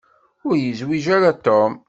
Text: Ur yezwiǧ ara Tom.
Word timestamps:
Ur 0.47 0.55
yezwiǧ 0.57 1.05
ara 1.15 1.31
Tom. 1.45 1.71